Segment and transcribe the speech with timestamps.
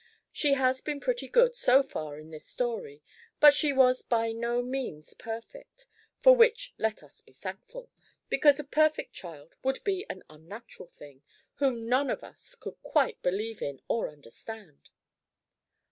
[0.31, 3.03] She has been pretty good, so far, in this story;
[3.39, 5.85] but she was by no means perfect,
[6.23, 7.91] for which let us be thankful;
[8.27, 11.21] because a perfect child would be an unnatural thing,
[11.57, 14.89] whom none of us could quite believe in or understand!